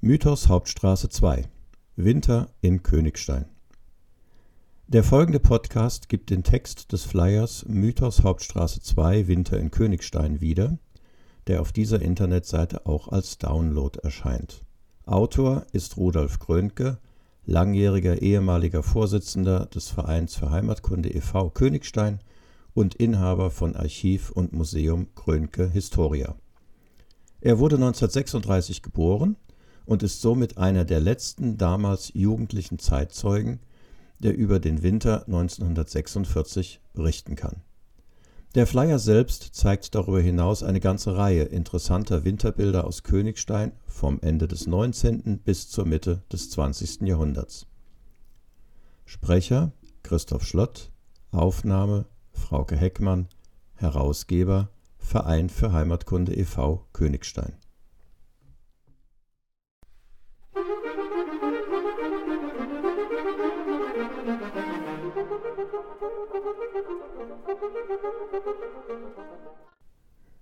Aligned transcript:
Mythos 0.00 0.48
Hauptstraße 0.48 1.10
2 1.10 1.44
Winter 1.96 2.48
in 2.62 2.82
Königstein 2.82 3.44
Der 4.86 5.04
folgende 5.04 5.38
Podcast 5.38 6.08
gibt 6.08 6.30
den 6.30 6.42
Text 6.42 6.92
des 6.92 7.04
Flyers 7.04 7.66
Mythos 7.68 8.22
Hauptstraße 8.22 8.80
2 8.80 9.28
Winter 9.28 9.58
in 9.58 9.70
Königstein 9.70 10.40
wieder, 10.40 10.78
der 11.46 11.60
auf 11.60 11.72
dieser 11.72 12.00
Internetseite 12.00 12.86
auch 12.86 13.08
als 13.08 13.38
Download 13.38 13.98
erscheint. 14.02 14.64
Autor 15.04 15.66
ist 15.72 15.96
Rudolf 15.96 16.38
Krönke, 16.38 16.98
langjähriger 17.48 18.20
ehemaliger 18.20 18.82
Vorsitzender 18.82 19.66
des 19.66 19.88
Vereins 19.88 20.36
für 20.36 20.50
Heimatkunde 20.50 21.08
e.V. 21.08 21.48
Königstein 21.48 22.20
und 22.74 22.94
Inhaber 22.94 23.50
von 23.50 23.74
Archiv 23.74 24.30
und 24.30 24.52
Museum 24.52 25.14
Krönke 25.14 25.66
Historia. 25.70 26.36
Er 27.40 27.58
wurde 27.58 27.76
1936 27.76 28.82
geboren 28.82 29.36
und 29.86 30.02
ist 30.02 30.20
somit 30.20 30.58
einer 30.58 30.84
der 30.84 31.00
letzten 31.00 31.56
damals 31.56 32.12
jugendlichen 32.12 32.78
Zeitzeugen, 32.78 33.60
der 34.18 34.36
über 34.36 34.60
den 34.60 34.82
Winter 34.82 35.26
1946 35.26 36.80
berichten 36.92 37.34
kann. 37.34 37.62
Der 38.54 38.66
Flyer 38.66 38.98
selbst 38.98 39.54
zeigt 39.54 39.94
darüber 39.94 40.20
hinaus 40.20 40.62
eine 40.62 40.80
ganze 40.80 41.16
Reihe 41.16 41.42
interessanter 41.42 42.24
Winterbilder 42.24 42.86
aus 42.86 43.02
Königstein 43.02 43.72
vom 43.86 44.20
Ende 44.22 44.48
des 44.48 44.66
19. 44.66 45.40
bis 45.40 45.68
zur 45.68 45.84
Mitte 45.84 46.22
des 46.32 46.48
20. 46.50 47.02
Jahrhunderts. 47.02 47.66
Sprecher 49.04 49.72
Christoph 50.02 50.44
Schlott, 50.44 50.90
Aufnahme 51.30 52.06
Frauke 52.32 52.76
Heckmann, 52.76 53.28
Herausgeber 53.74 54.70
Verein 54.96 55.50
für 55.50 55.72
Heimatkunde 55.72 56.34
e.V. 56.34 56.86
Königstein 56.94 57.52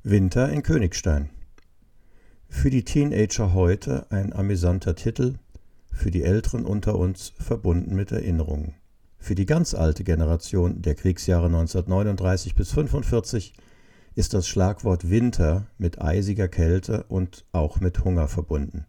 Winter 0.09 0.51
in 0.51 0.63
Königstein. 0.63 1.31
Für 2.49 2.71
die 2.71 2.85
Teenager 2.85 3.55
heute 3.55 4.07
ein 4.11 4.33
amüsanter 4.33 4.95
Titel, 4.95 5.35
für 5.91 6.13
die 6.13 6.23
Älteren 6.23 6.65
unter 6.65 6.97
uns 6.97 7.33
verbunden 7.41 7.97
mit 7.97 8.13
Erinnerungen. 8.13 8.75
Für 9.19 9.35
die 9.35 9.47
ganz 9.47 9.75
alte 9.75 10.05
Generation 10.05 10.81
der 10.81 10.95
Kriegsjahre 10.95 11.47
1939 11.47 12.55
bis 12.55 12.69
1945 12.69 13.55
ist 14.15 14.33
das 14.33 14.47
Schlagwort 14.47 15.11
Winter 15.11 15.67
mit 15.77 16.01
eisiger 16.01 16.47
Kälte 16.47 17.03
und 17.09 17.45
auch 17.51 17.81
mit 17.81 18.05
Hunger 18.05 18.29
verbunden. 18.29 18.87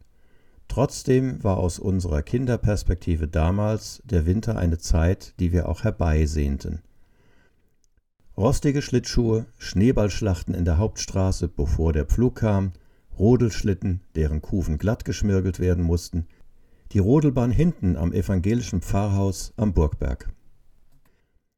Trotzdem 0.67 1.43
war 1.43 1.57
aus 1.57 1.79
unserer 1.79 2.21
Kinderperspektive 2.21 3.27
damals 3.27 4.03
der 4.05 4.27
Winter 4.27 4.55
eine 4.55 4.77
Zeit, 4.77 5.33
die 5.39 5.51
wir 5.51 5.67
auch 5.67 5.83
herbeisehnten. 5.83 6.83
Rostige 8.37 8.83
Schlittschuhe, 8.83 9.47
Schneeballschlachten 9.57 10.53
in 10.53 10.63
der 10.63 10.77
Hauptstraße, 10.77 11.47
bevor 11.47 11.91
der 11.91 12.05
Pflug 12.05 12.35
kam, 12.35 12.71
Rodelschlitten, 13.17 14.01
deren 14.13 14.43
Kufen 14.43 14.77
glatt 14.77 15.05
geschmirgelt 15.05 15.59
werden 15.59 15.83
mussten, 15.83 16.27
die 16.91 16.99
Rodelbahn 16.99 17.49
hinten 17.49 17.97
am 17.97 18.13
evangelischen 18.13 18.81
Pfarrhaus 18.81 19.53
am 19.57 19.73
Burgberg. 19.73 20.29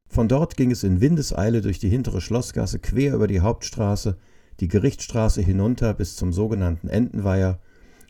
Von 0.08 0.30
dort 0.30 0.56
ging 0.56 0.72
es 0.72 0.86
in 0.86 1.02
Windeseile 1.02 1.60
durch 1.60 1.80
die 1.80 1.90
hintere 1.90 2.22
Schlossgasse 2.22 2.80
quer 2.80 3.14
über 3.14 3.28
die 3.28 3.42
Hauptstraße, 3.42 4.16
die 4.62 4.70
Gerichtsstraße 4.70 5.42
hinunter 5.42 5.94
bis 5.94 6.16
zum 6.16 6.32
sogenannten 6.32 6.88
Entenweiher, 6.88 7.60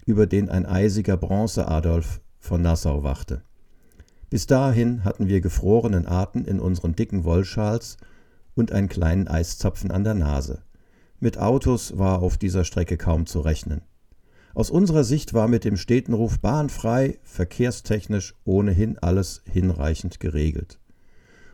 über 0.06 0.28
den 0.28 0.47
ein 0.47 0.68
eisiger 0.68 1.18
Bronze-Adolf 1.18 2.22
von 2.38 2.62
Nassau 2.62 3.01
wachte. 3.01 3.41
Bis 4.30 4.46
dahin 4.46 5.03
hatten 5.03 5.28
wir 5.28 5.41
gefrorenen 5.41 6.06
Atem 6.06 6.46
in 6.46 6.59
unseren 6.59 6.96
dicken 6.96 7.24
Wollschals 7.24 7.97
und 8.59 8.72
einen 8.72 8.90
kleinen 8.90 9.28
Eiszapfen 9.28 9.90
an 9.90 10.03
der 10.03 10.14
Nase. 10.14 10.62
Mit 11.20 11.38
Autos 11.38 11.97
war 11.97 12.22
auf 12.22 12.38
dieser 12.38 12.66
Strecke 12.66 12.97
kaum 12.97 13.25
zu 13.25 13.40
rechnen. 13.40 13.81
Aus 14.53 14.70
unserer 14.70 15.03
Sicht 15.03 15.34
war 15.34 15.47
mit 15.47 15.64
dem 15.64 15.78
Städtenruf 15.78 16.40
bahnfrei, 16.40 17.19
verkehrstechnisch 17.24 18.36
ohnehin 18.44 18.98
alles 19.00 19.42
hinreichend 19.50 20.19
geregelt. 20.19 20.80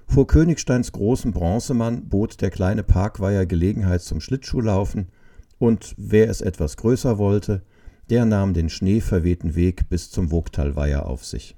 Vor 0.07 0.27
Königsteins 0.27 0.91
großem 0.91 1.31
Bronzemann 1.31 2.09
bot 2.09 2.41
der 2.41 2.51
kleine 2.51 2.83
Parkweiher 2.83 3.45
Gelegenheit 3.45 4.01
zum 4.01 4.19
Schlittschuhlaufen, 4.19 5.09
und 5.57 5.95
wer 5.97 6.29
es 6.29 6.41
etwas 6.41 6.75
größer 6.77 7.17
wollte, 7.17 7.63
der 8.09 8.25
nahm 8.25 8.53
den 8.53 8.69
schneeverwehten 8.69 9.55
Weg 9.55 9.89
bis 9.89 10.11
zum 10.11 10.29
Vogtalweiher 10.29 11.05
auf 11.05 11.23
sich. 11.25 11.55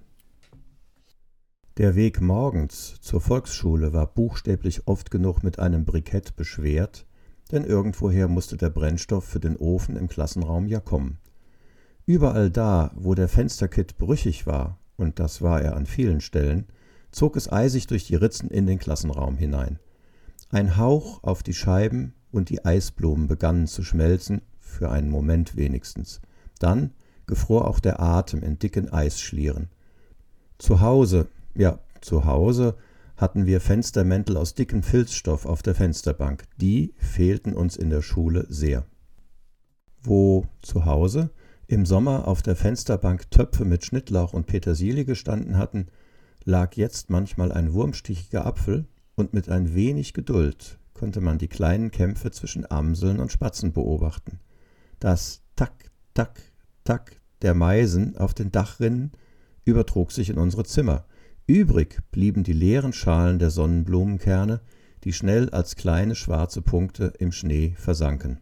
Der 1.77 1.93
Weg 1.93 2.21
morgens 2.21 2.99
zur 3.01 3.21
Volksschule 3.21 3.93
war 3.93 4.07
buchstäblich 4.07 4.87
oft 4.87 5.11
genug 5.11 5.43
mit 5.43 5.59
einem 5.59 5.85
Brikett 5.85 6.35
beschwert, 6.35 7.05
denn 7.51 7.63
irgendwoher 7.63 8.27
musste 8.27 8.57
der 8.57 8.71
Brennstoff 8.71 9.25
für 9.25 9.39
den 9.39 9.55
Ofen 9.57 9.95
im 9.95 10.07
Klassenraum 10.07 10.65
ja 10.65 10.79
kommen. 10.79 11.19
Überall 12.07 12.49
da, 12.49 12.89
wo 12.95 13.13
der 13.13 13.27
Fensterkit 13.27 13.99
brüchig 13.99 14.47
war, 14.47 14.79
und 14.95 15.19
das 15.19 15.43
war 15.43 15.61
er 15.61 15.75
an 15.75 15.85
vielen 15.85 16.19
Stellen, 16.19 16.65
zog 17.11 17.35
es 17.35 17.51
eisig 17.51 17.85
durch 17.85 18.07
die 18.07 18.15
Ritzen 18.15 18.49
in 18.49 18.65
den 18.65 18.79
Klassenraum 18.79 19.37
hinein. 19.37 19.77
Ein 20.49 20.77
Hauch 20.77 21.23
auf 21.23 21.43
die 21.43 21.53
Scheiben 21.53 22.15
und 22.31 22.49
die 22.49 22.65
Eisblumen 22.65 23.27
begannen 23.27 23.67
zu 23.67 23.83
schmelzen, 23.83 24.41
für 24.59 24.89
einen 24.89 25.11
Moment 25.11 25.55
wenigstens. 25.55 26.21
Dann 26.57 26.95
gefror 27.27 27.67
auch 27.67 27.79
der 27.79 27.99
Atem 27.99 28.41
in 28.41 28.57
dicken 28.57 28.91
Eisschlieren. 28.91 29.69
Zu 30.57 30.81
Hause 30.81 31.27
ja, 31.57 31.79
zu 32.01 32.25
Hause 32.25 32.75
hatten 33.15 33.45
wir 33.45 33.59
Fenstermäntel 33.59 34.37
aus 34.37 34.53
dickem 34.53 34.83
Filzstoff 34.83 35.45
auf 35.45 35.63
der 35.63 35.75
Fensterbank. 35.75 36.43
Die 36.57 36.93
fehlten 36.97 37.53
uns 37.53 37.75
in 37.75 37.89
der 37.89 38.01
Schule 38.01 38.45
sehr. 38.49 38.85
Wo 40.03 40.45
zu 40.61 40.85
Hause 40.85 41.31
im 41.65 41.85
Sommer 41.85 42.27
auf 42.27 42.41
der 42.41 42.55
Fensterbank 42.55 43.29
Töpfe 43.31 43.65
mit 43.65 43.83
Schnittlauch 43.83 44.33
und 44.33 44.45
Petersilie 44.45 45.03
gestanden 45.03 45.57
hatten, 45.57 45.87
lag 46.45 46.75
jetzt 46.75 47.09
manchmal 47.09 47.51
ein 47.51 47.73
wurmstichiger 47.73 48.45
Apfel, 48.45 48.87
und 49.17 49.33
mit 49.33 49.49
ein 49.49 49.73
wenig 49.73 50.13
Geduld 50.13 50.77
konnte 50.93 51.21
man 51.21 51.39
die 51.39 51.47
kleinen 51.47 51.91
Kämpfe 51.91 52.31
zwischen 52.31 52.69
Amseln 52.69 53.19
und 53.19 53.31
Spatzen 53.31 53.73
beobachten. 53.73 54.39
Das 54.99 55.41
Tack, 55.55 55.91
Tack, 56.13 56.39
Tack 56.83 57.19
der 57.41 57.53
Meisen 57.53 58.15
auf 58.17 58.33
den 58.33 58.51
Dachrinnen 58.51 59.11
übertrug 59.65 60.11
sich 60.11 60.29
in 60.29 60.37
unsere 60.37 60.63
Zimmer, 60.63 61.05
Übrig 61.49 62.01
blieben 62.11 62.43
die 62.43 62.51
leeren 62.51 62.91
Schalen 62.91 63.39
der 63.39 63.51
Sonnenblumenkerne, 63.51 64.59
die 65.05 65.13
schnell 65.13 65.49
als 65.51 65.77
kleine 65.77 66.13
schwarze 66.13 66.61
Punkte 66.61 67.13
im 67.19 67.31
Schnee 67.31 67.73
versanken. 67.77 68.41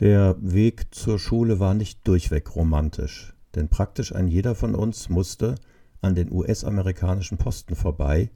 Der 0.00 0.36
Weg 0.40 0.92
zur 0.92 1.20
Schule 1.20 1.60
war 1.60 1.74
nicht 1.74 2.08
durchweg 2.08 2.56
romantisch, 2.56 3.34
denn 3.54 3.68
praktisch 3.68 4.12
ein 4.12 4.26
jeder 4.26 4.56
von 4.56 4.74
uns 4.74 5.08
musste 5.08 5.54
an 6.00 6.16
den 6.16 6.32
US-amerikanischen 6.32 7.38
Posten 7.38 7.76
vorbei, 7.76 8.30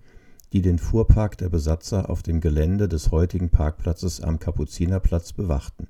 die 0.53 0.61
den 0.61 0.79
Fuhrpark 0.79 1.39
der 1.39 1.49
Besatzer 1.49 2.11
auf 2.11 2.23
dem 2.23 2.41
Gelände 2.41 2.89
des 2.89 3.11
heutigen 3.11 3.49
Parkplatzes 3.49 4.21
am 4.21 4.39
Kapuzinerplatz 4.39 5.33
bewachten. 5.33 5.89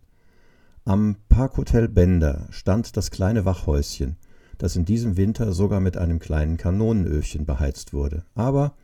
Am 0.85 1.17
Parkhotel 1.29 1.89
Bender 1.89 2.47
stand 2.51 2.97
das 2.97 3.11
kleine 3.11 3.45
Wachhäuschen, 3.45 4.17
das 4.59 4.77
in 4.77 4.85
diesem 4.85 5.17
Winter 5.17 5.53
sogar 5.53 5.81
mit 5.81 5.97
einem 5.97 6.21
kleinen 6.21 6.57
Kanonenöfchen 6.57 7.45
beheizt 7.45 7.93
wurde. 7.93 8.25
Aber 8.35 8.75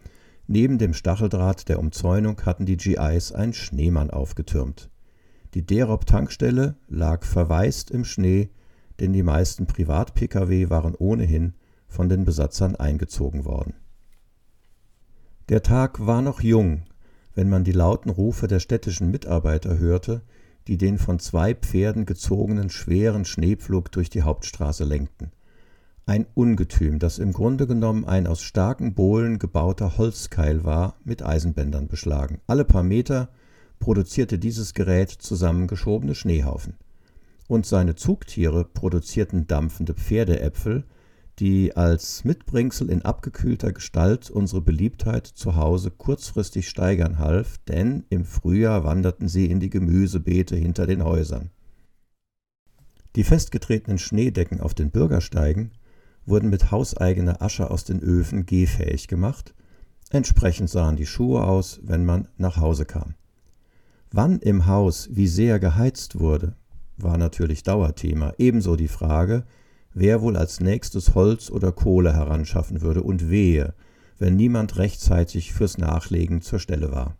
neben 0.48 0.78
dem 0.78 0.94
Stacheldraht 0.94 1.68
der 1.68 1.78
Umzäunung 1.78 2.40
hatten 2.44 2.66
die 2.66 2.76
GIs 2.76 3.32
einen 3.32 3.52
Schneemann 3.52 4.10
aufgetürmt. 4.10 4.90
Die 5.54 5.64
Derop-Tankstelle 5.64 6.76
lag 6.88 7.24
verwaist 7.24 7.90
im 7.90 8.04
Schnee, 8.04 8.50
denn 8.98 9.12
die 9.12 9.22
meisten 9.22 9.66
Privat-Pkw 9.66 10.70
waren 10.70 10.96
ohnehin 10.96 11.54
von 11.86 12.08
den 12.08 12.24
Besatzern 12.24 12.74
eingezogen 12.74 13.44
worden 13.44 13.74
der 15.48 15.62
Tag 15.62 16.06
war 16.06 16.20
noch 16.20 16.42
jung, 16.42 16.82
wenn 17.34 17.48
man 17.48 17.64
die 17.64 17.72
lauten 17.72 18.10
Rufe 18.10 18.48
der 18.48 18.60
städtischen 18.60 19.10
Mitarbeiter 19.10 19.78
hörte, 19.78 20.22
die 20.66 20.76
den 20.76 20.98
von 20.98 21.18
zwei 21.18 21.54
Pferden 21.54 22.04
gezogenen 22.04 22.68
schweren 22.68 23.24
Schneepflug 23.24 23.90
durch 23.90 24.10
die 24.10 24.22
Hauptstraße 24.22 24.84
lenkten. 24.84 25.32
Ein 26.04 26.26
Ungetüm, 26.34 26.98
das 26.98 27.18
im 27.18 27.32
Grunde 27.32 27.66
genommen 27.66 28.04
ein 28.04 28.26
aus 28.26 28.42
starken 28.42 28.94
Bohlen 28.94 29.38
gebauter 29.38 29.96
Holzkeil 29.96 30.64
war, 30.64 30.96
mit 31.04 31.22
Eisenbändern 31.22 31.88
beschlagen. 31.88 32.40
Alle 32.46 32.64
paar 32.64 32.82
Meter 32.82 33.30
produzierte 33.78 34.38
dieses 34.38 34.74
Gerät 34.74 35.10
zusammengeschobene 35.10 36.14
Schneehaufen. 36.14 36.74
Und 37.46 37.64
seine 37.64 37.94
Zugtiere 37.94 38.64
produzierten 38.64 39.46
dampfende 39.46 39.94
Pferdeäpfel, 39.94 40.84
die 41.38 41.76
als 41.76 42.24
Mitbringsel 42.24 42.90
in 42.90 43.02
abgekühlter 43.02 43.72
Gestalt 43.72 44.30
unsere 44.30 44.60
Beliebtheit 44.60 45.26
zu 45.26 45.54
Hause 45.54 45.90
kurzfristig 45.90 46.68
steigern 46.68 47.18
half, 47.18 47.58
denn 47.68 48.04
im 48.10 48.24
Frühjahr 48.24 48.82
wanderten 48.84 49.28
sie 49.28 49.46
in 49.46 49.60
die 49.60 49.70
Gemüsebeete 49.70 50.56
hinter 50.56 50.86
den 50.86 51.04
Häusern. 51.04 51.50
Die 53.14 53.24
festgetretenen 53.24 53.98
Schneedecken 53.98 54.60
auf 54.60 54.74
den 54.74 54.90
Bürgersteigen 54.90 55.72
wurden 56.26 56.50
mit 56.50 56.70
hauseigener 56.70 57.40
Asche 57.40 57.70
aus 57.70 57.84
den 57.84 58.00
Öfen 58.00 58.44
gehfähig 58.44 59.08
gemacht, 59.08 59.54
entsprechend 60.10 60.70
sahen 60.70 60.96
die 60.96 61.06
Schuhe 61.06 61.44
aus, 61.44 61.80
wenn 61.82 62.04
man 62.04 62.28
nach 62.36 62.56
Hause 62.56 62.84
kam. 62.84 63.14
Wann 64.10 64.40
im 64.40 64.66
Haus 64.66 65.08
wie 65.12 65.28
sehr 65.28 65.58
geheizt 65.58 66.18
wurde, 66.18 66.56
war 66.96 67.16
natürlich 67.16 67.62
Dauerthema, 67.62 68.32
ebenso 68.38 68.74
die 68.74 68.88
Frage, 68.88 69.44
wer 69.94 70.22
wohl 70.22 70.36
als 70.36 70.60
nächstes 70.60 71.14
Holz 71.14 71.50
oder 71.50 71.72
Kohle 71.72 72.12
heranschaffen 72.12 72.82
würde 72.82 73.02
und 73.02 73.30
wehe, 73.30 73.74
wenn 74.18 74.36
niemand 74.36 74.76
rechtzeitig 74.76 75.52
fürs 75.52 75.78
Nachlegen 75.78 76.42
zur 76.42 76.58
Stelle 76.58 76.92
war. 76.92 77.16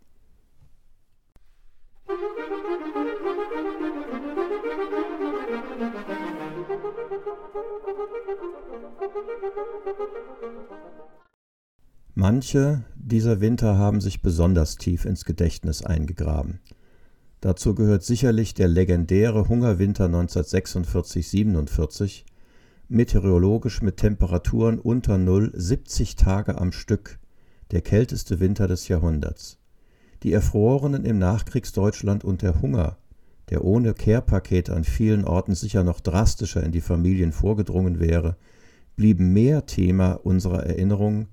Manche 12.15 12.83
dieser 12.95 13.39
Winter 13.39 13.77
haben 13.77 14.01
sich 14.01 14.21
besonders 14.21 14.75
tief 14.75 15.05
ins 15.05 15.23
Gedächtnis 15.23 15.85
eingegraben. 15.85 16.59
Dazu 17.39 17.73
gehört 17.73 18.03
sicherlich 18.03 18.53
der 18.53 18.67
legendäre 18.67 19.47
Hungerwinter 19.47 20.07
1946-47, 20.07 22.25
meteorologisch 22.89 23.81
mit 23.81 23.97
Temperaturen 23.97 24.79
unter 24.79 25.17
Null 25.17 25.51
70 25.53 26.15
Tage 26.15 26.59
am 26.59 26.71
Stück, 26.71 27.19
der 27.71 27.81
kälteste 27.81 28.39
Winter 28.39 28.67
des 28.67 28.87
Jahrhunderts. 28.87 29.59
Die 30.23 30.33
Erfrorenen 30.33 31.05
im 31.05 31.19
Nachkriegsdeutschland 31.19 32.23
und 32.25 32.41
der 32.41 32.61
Hunger, 32.61 32.97
der 33.49 33.63
ohne 33.63 33.93
Care-Paket 33.93 34.69
an 34.69 34.83
vielen 34.83 35.23
Orten 35.23 35.53
sicher 35.55 35.83
noch 35.83 35.99
drastischer 35.99 36.63
in 36.63 36.71
die 36.71 36.81
Familien 36.81 37.31
vorgedrungen 37.31 37.99
wäre, 37.99 38.35
blieben 38.95 39.33
mehr 39.33 39.65
Thema 39.65 40.13
unserer 40.13 40.65
Erinnerungen 40.65 41.27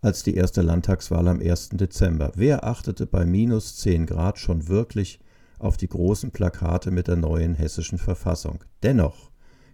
als 0.00 0.22
die 0.22 0.34
erste 0.34 0.62
Landtagswahl 0.62 1.28
am 1.28 1.40
1. 1.40 1.70
Dezember. 1.70 2.32
Wer 2.36 2.64
achtete 2.64 3.06
bei 3.06 3.26
minus 3.26 3.76
10 3.76 4.06
Grad 4.06 4.38
schon 4.38 4.68
wirklich 4.68 5.20
auf 5.58 5.76
die 5.76 5.88
großen 5.88 6.30
Plakate 6.30 6.90
mit 6.90 7.08
der 7.08 7.16
neuen 7.16 7.54
hessischen 7.54 7.98
Verfassung? 7.98 8.64
Dennoch 8.82 9.29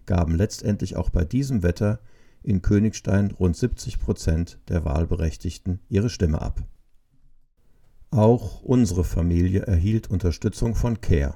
gaben 0.07 0.35
letztendlich 0.35 0.95
auch 0.95 1.11
bei 1.11 1.23
diesem 1.23 1.61
Wetter 1.61 1.99
in 2.41 2.61
Königstein 2.63 3.31
rund 3.31 3.55
70 3.55 3.99
Prozent 3.99 4.59
der 4.69 4.85
Wahlberechtigten 4.85 5.79
ihre 5.89 6.09
Stimme 6.09 6.41
ab. 6.41 6.63
Auch 8.09 8.63
unsere 8.63 9.03
Familie 9.03 9.61
erhielt 9.61 10.09
Unterstützung 10.09 10.75
von 10.75 11.01
CARE. 11.01 11.35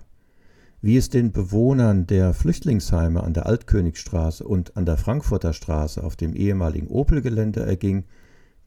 Wie 0.81 0.97
es 0.97 1.09
den 1.09 1.31
Bewohnern 1.31 2.07
der 2.07 2.33
Flüchtlingsheime 2.33 3.21
an 3.21 3.33
der 3.33 3.45
Altkönigstraße 3.45 4.43
und 4.43 4.75
an 4.77 4.85
der 4.85 4.97
Frankfurter 4.97 5.53
Straße 5.53 6.03
auf 6.03 6.15
dem 6.15 6.33
ehemaligen 6.33 6.87
Opel-Gelände 6.87 7.63
erging, 7.63 8.05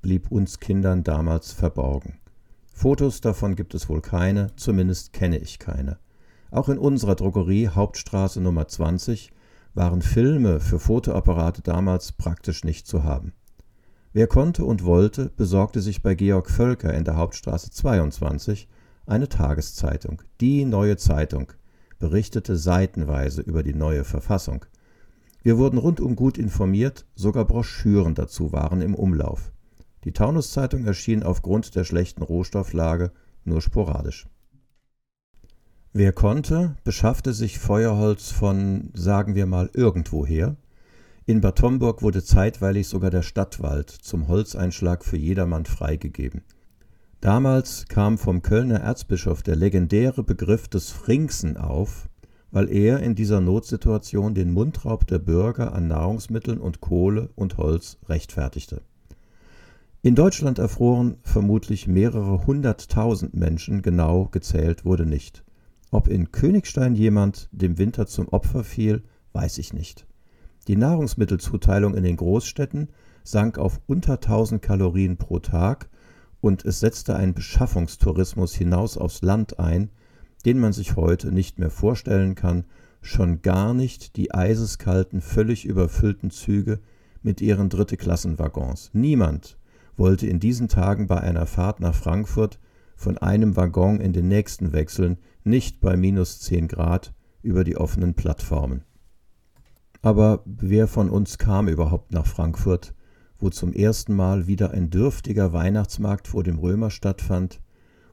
blieb 0.01 0.31
uns 0.31 0.61
Kindern 0.61 1.03
damals 1.03 1.51
verborgen. 1.51 2.19
Fotos 2.73 3.21
davon 3.21 3.57
gibt 3.57 3.75
es 3.75 3.89
wohl 3.89 4.01
keine, 4.01 4.55
zumindest 4.57 5.13
kenne 5.13 5.39
ich 5.39 5.59
keine. 5.59 5.99
Auch 6.51 6.69
in 6.69 6.79
unserer 6.79 7.17
Drogerie 7.17 7.69
Hauptstraße 7.69 8.41
Nummer 8.41 8.69
20 8.69 9.33
waren 9.75 10.03
Filme 10.03 10.61
für 10.61 10.79
Fotoapparate 10.79 11.63
damals 11.63 12.13
praktisch 12.13 12.65
nicht 12.65 12.87
zu 12.87 13.05
haben. 13.05 13.33
Wer 14.13 14.29
konnte 14.29 14.65
und 14.65 14.85
wollte, 14.85 15.31
besorgte 15.37 15.81
sich 15.81 16.03
bei 16.03 16.15
Georg 16.15 16.49
Völker 16.49 16.95
in 16.95 17.05
der 17.05 17.17
Hauptstraße 17.17 17.71
22 17.73 18.69
eine 19.07 19.29
Tageszeitung. 19.29 20.23
Die 20.41 20.65
neue 20.65 20.97
Zeitung 20.97 21.53
berichtete 21.99 22.57
seitenweise 22.57 23.43
über 23.43 23.63
die 23.63 23.75
neue 23.75 24.05
Verfassung. 24.05 24.65
Wir 25.43 25.59
wurden 25.59 25.79
rundum 25.79 26.17
gut 26.17 26.39
informiert, 26.39 27.07
sogar 27.15 27.45
Broschüren 27.45 28.15
dazu 28.15 28.53
waren 28.53 28.81
im 28.81 28.95
Umlauf. 28.95 29.53
Die 30.05 30.13
Taunuszeitung 30.13 30.85
erschien 30.85 31.23
aufgrund 31.23 31.75
der 31.75 31.85
schlechten 31.85 32.23
Rohstofflage 32.23 33.11
nur 33.45 33.61
sporadisch. 33.61 34.27
Wer 35.97 36.13
konnte, 36.13 36.75
beschaffte 36.83 37.33
sich 37.33 37.61
Feuerholz 37.61 38.33
von, 38.33 38.91
sagen 38.95 39.37
wir 39.37 39.47
mal, 39.47 39.71
irgendwoher. 39.75 40.57
In 41.25 41.41
Bad 41.41 41.63
Homburg 41.63 42.03
wurde 42.03 42.25
zeitweilig 42.25 42.89
sogar 42.89 43.13
der 43.13 43.23
Stadtwald 43.23 43.91
zum 43.91 44.27
Holzeinschlag 44.27 45.05
für 45.05 45.17
jedermann 45.17 45.67
freigegeben. 45.67 46.43
Damals 47.21 47.87
kam 47.87 48.19
vom 48.19 48.43
Kölner 48.43 48.81
Erzbischof 48.81 49.45
der 49.45 49.55
legendäre 49.55 50.25
Begriff 50.25 50.67
des 50.67 50.91
Frinksen 50.91 51.57
auf, 51.57 52.09
weil 52.51 52.73
er 52.73 52.99
in 52.99 53.15
dieser 53.15 53.41
Notsituation 53.41 54.35
den 54.35 54.53
Mundraub 54.53 55.07
der 55.07 55.21
Bürger 55.21 55.75
an 55.75 55.87
Nahrungsmitteln 55.87 56.59
und 56.59 56.81
Kohle 56.81 57.31
und 57.37 57.57
Holz 57.57 57.99
rechtfertigte. 58.09 58.83
In 60.03 60.17
Deutschland 60.17 60.59
erfroren 60.59 61.19
vermutlich 61.23 61.87
mehrere 61.87 62.49
hunderttausend 62.49 63.35
Menschen, 63.35 63.81
genau 63.81 64.25
gezählt 64.33 64.85
wurde 64.85 65.07
nicht. 65.07 65.45
Ob 65.95 66.09
in 66.09 66.33
Königstein 66.33 66.97
jemand 66.97 67.49
dem 67.53 67.79
Winter 67.79 68.09
zum 68.09 68.27
Opfer 68.31 68.65
fiel, 68.65 69.05
weiß 69.33 69.59
ich 69.59 69.73
nicht. 69.73 70.09
Die 70.67 70.75
Nahrungsmittelzuteilung 70.75 71.95
in 71.95 72.03
den 72.03 72.17
Großstädten 72.17 72.89
sank 73.23 73.59
auf 73.59 73.81
unter 73.87 74.15
1000 74.15 74.61
Kalorien 74.61 75.19
pro 75.19 75.39
Tag 75.39 75.89
und 76.41 76.65
es 76.65 76.81
setzte 76.81 77.15
ein 77.15 77.33
Beschaffungstourismus 77.33 78.57
hinaus 78.57 78.99
aufs 78.99 79.23
Land 79.23 79.61
ein, 79.61 79.91
den 80.45 80.59
man 80.59 80.73
sich 80.73 80.97
heute 80.97 81.31
nicht 81.31 81.61
mehr 81.61 81.71
vorstellen 81.71 82.35
kann, 82.35 82.65
schon 83.01 83.41
gar 83.43 83.73
nicht 83.73 84.17
die 84.17 84.35
eiseskalten, 84.35 85.21
völlig 85.21 85.65
überfüllten 85.65 86.33
Züge 86.33 86.81
mit 87.23 87.41
ihren 87.41 87.69
Dritte-Klassen-Waggons. 87.69 88.91
Niemand 88.95 89.59
wollte 89.97 90.27
in 90.27 90.41
diesen 90.41 90.67
Tagen 90.67 91.07
bei 91.07 91.21
einer 91.21 91.47
Fahrt 91.47 91.79
nach 91.79 91.95
Frankfurt 91.95 92.59
von 92.97 93.19
einem 93.19 93.57
Waggon 93.57 94.01
in 94.01 94.13
den 94.13 94.29
nächsten 94.29 94.73
wechseln, 94.73 95.19
nicht 95.45 95.81
bei 95.81 95.97
minus 95.97 96.41
10 96.41 96.69
Grad 96.69 97.15
über 97.43 97.65
die 97.65 97.77
offenen 97.77 98.15
Plattformen. 98.15 98.83
Aber 100.03 100.43
wer 100.45 100.87
von 100.87 101.09
uns 101.09 101.39
kam 101.39 101.69
überhaupt 101.69 102.13
nach 102.13 102.27
Frankfurt, 102.27 102.95
wo 103.39 103.51
zum 103.51 103.73
ersten 103.73 104.15
Mal 104.15 104.47
wieder 104.47 104.71
ein 104.71 104.91
dürftiger 104.91 105.53
Weihnachtsmarkt 105.53 106.29
vor 106.29 106.43
dem 106.43 106.59
Römer 106.59 106.91
stattfand 106.91 107.61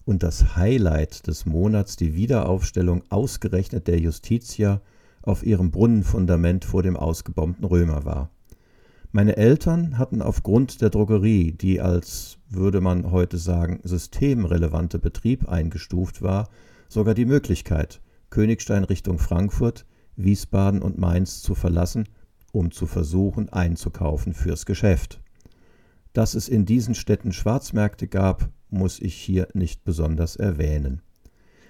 und 0.06 0.24
das 0.24 0.56
Highlight 0.56 1.28
des 1.28 1.46
Monats 1.46 1.96
die 1.96 2.16
Wiederaufstellung 2.16 3.04
ausgerechnet 3.10 3.88
der 3.88 4.00
Justitia 4.00 4.82
auf 5.22 5.46
ihrem 5.46 5.72
Brunnenfundament 5.72 6.66
vor 6.66 6.84
dem 6.84 6.98
ausgebombten 6.98 7.66
Römer 7.66 8.06
war. 8.06 8.32
Meine 9.14 9.36
Eltern 9.36 9.98
hatten 9.98 10.22
aufgrund 10.22 10.82
der 10.82 10.90
Drogerie, 10.90 11.52
die 11.52 11.82
als, 11.82 12.38
würde 12.50 12.80
man 12.80 13.12
heute 13.12 13.38
sagen, 13.38 13.82
systemrelevante 13.84 15.00
Betrieb 15.00 15.50
eingestuft 15.50 16.22
war, 16.22 16.48
sogar 16.88 17.14
die 17.14 17.26
Möglichkeit, 17.26 18.02
Königstein 18.30 18.86
Richtung 18.86 19.20
Frankfurt, 19.20 19.86
Wiesbaden 20.16 20.82
und 20.82 20.98
Mainz 20.98 21.42
zu 21.42 21.56
verlassen, 21.56 22.08
um 22.54 22.72
zu 22.72 22.86
versuchen 22.86 23.50
einzukaufen 23.50 24.34
fürs 24.34 24.66
Geschäft. 24.66 25.22
Dass 26.14 26.34
es 26.34 26.48
in 26.48 26.66
diesen 26.66 26.96
Städten 26.96 27.34
Schwarzmärkte 27.34 28.08
gab, 28.08 28.50
muss 28.70 29.00
ich 29.02 29.16
hier 29.16 29.50
nicht 29.54 29.84
besonders 29.84 30.38
erwähnen. 30.38 31.02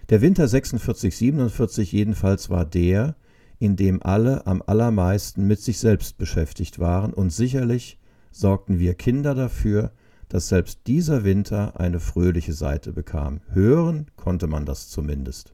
Der 0.10 0.22
Winter 0.22 0.46
46-47 0.46 1.92
jedenfalls 1.92 2.52
war 2.52 2.66
der, 2.66 3.16
in 3.62 3.76
dem 3.76 4.02
alle 4.02 4.48
am 4.48 4.64
allermeisten 4.66 5.46
mit 5.46 5.62
sich 5.62 5.78
selbst 5.78 6.18
beschäftigt 6.18 6.80
waren, 6.80 7.14
und 7.14 7.30
sicherlich 7.30 8.00
sorgten 8.32 8.80
wir 8.80 8.96
Kinder 8.96 9.36
dafür, 9.36 9.92
dass 10.30 10.48
selbst 10.48 10.88
dieser 10.88 11.24
Winter 11.24 11.80
eine 11.80 12.00
fröhliche 12.00 12.54
Seite 12.54 12.92
bekam. 12.92 13.42
Hören 13.50 14.08
konnte 14.16 14.48
man 14.48 14.66
das 14.66 14.90
zumindest. 14.90 15.54